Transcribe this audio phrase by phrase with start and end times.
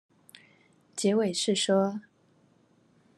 [0.95, 1.99] 結尾是說